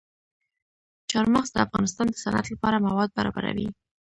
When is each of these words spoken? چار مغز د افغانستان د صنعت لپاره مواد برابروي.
چار 1.11 1.25
مغز 1.33 1.49
د 1.53 1.57
افغانستان 1.65 2.05
د 2.09 2.15
صنعت 2.23 2.45
لپاره 2.53 2.83
مواد 2.87 3.09
برابروي. 3.17 3.67